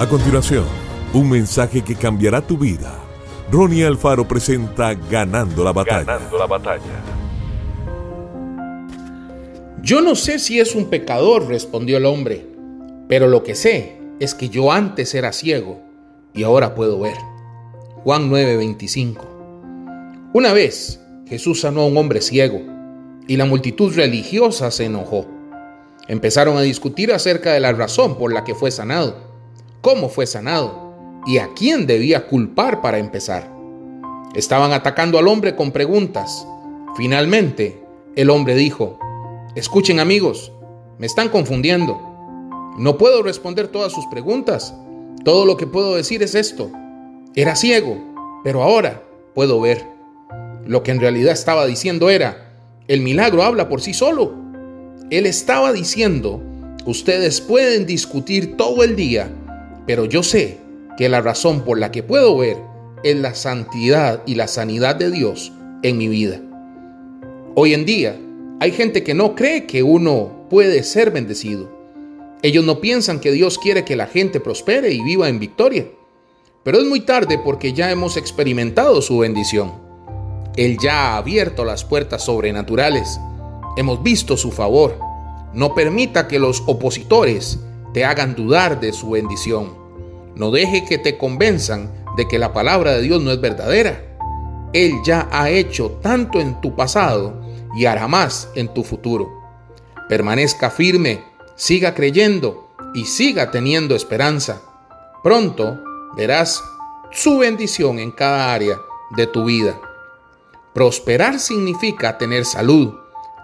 [0.00, 0.64] A continuación,
[1.12, 2.98] un mensaje que cambiará tu vida.
[3.52, 6.04] Ronnie Alfaro presenta Ganando la batalla.
[6.04, 7.04] Ganando la batalla.
[9.82, 12.46] Yo no sé si es un pecador, respondió el hombre,
[13.10, 15.82] pero lo que sé es que yo antes era ciego
[16.32, 17.18] y ahora puedo ver.
[18.02, 19.20] Juan 9:25.
[20.32, 22.62] Una vez Jesús sanó a un hombre ciego
[23.28, 25.26] y la multitud religiosa se enojó.
[26.08, 29.28] Empezaron a discutir acerca de la razón por la que fue sanado
[29.80, 30.94] cómo fue sanado
[31.26, 33.50] y a quién debía culpar para empezar.
[34.34, 36.46] Estaban atacando al hombre con preguntas.
[36.96, 37.82] Finalmente,
[38.16, 38.98] el hombre dijo,
[39.54, 40.52] escuchen amigos,
[40.98, 41.98] me están confundiendo.
[42.78, 44.74] No puedo responder todas sus preguntas.
[45.24, 46.70] Todo lo que puedo decir es esto.
[47.34, 47.98] Era ciego,
[48.44, 49.02] pero ahora
[49.34, 49.84] puedo ver.
[50.66, 52.54] Lo que en realidad estaba diciendo era,
[52.86, 54.34] el milagro habla por sí solo.
[55.10, 56.40] Él estaba diciendo,
[56.86, 59.30] ustedes pueden discutir todo el día
[59.86, 60.58] pero yo sé
[60.96, 62.56] que la razón por la que puedo ver
[63.02, 66.40] es la santidad y la sanidad de Dios en mi vida.
[67.54, 68.16] Hoy en día
[68.60, 71.70] hay gente que no cree que uno puede ser bendecido.
[72.42, 75.86] Ellos no piensan que Dios quiere que la gente prospere y viva en victoria.
[76.62, 79.72] Pero es muy tarde porque ya hemos experimentado su bendición.
[80.56, 83.18] Él ya ha abierto las puertas sobrenaturales.
[83.76, 84.98] Hemos visto su favor.
[85.54, 87.58] No permita que los opositores
[87.92, 89.74] te hagan dudar de su bendición.
[90.36, 94.02] No deje que te convenzan de que la palabra de Dios no es verdadera.
[94.72, 97.40] Él ya ha hecho tanto en tu pasado
[97.74, 99.28] y hará más en tu futuro.
[100.08, 101.22] Permanezca firme,
[101.56, 104.62] siga creyendo y siga teniendo esperanza.
[105.22, 105.78] Pronto
[106.16, 106.62] verás
[107.12, 108.78] su bendición en cada área
[109.16, 109.80] de tu vida.
[110.72, 112.94] Prosperar significa tener salud,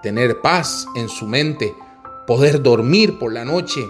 [0.03, 1.75] tener paz en su mente,
[2.27, 3.85] poder dormir por la noche,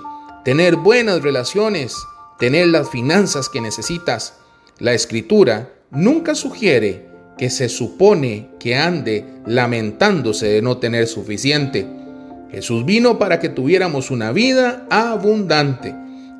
[0.46, 1.96] tener buenas relaciones,
[2.38, 4.34] tener las finanzas que necesitas.
[4.78, 11.84] La escritura nunca sugiere que se supone que ande lamentándose de no tener suficiente.
[12.52, 15.88] Jesús vino para que tuviéramos una vida abundante.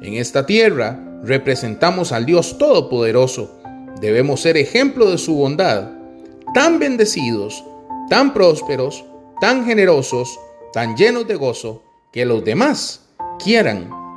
[0.00, 3.60] En esta tierra representamos al Dios Todopoderoso.
[4.00, 5.90] Debemos ser ejemplo de su bondad,
[6.54, 7.64] tan bendecidos,
[8.08, 9.04] tan prósperos,
[9.40, 10.38] tan generosos,
[10.72, 11.82] tan llenos de gozo,
[12.12, 13.02] que los demás
[13.38, 14.05] quieran